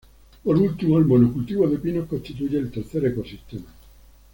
[0.43, 3.67] Por último el monocultivo de pinos constituye el tercer ecosistema.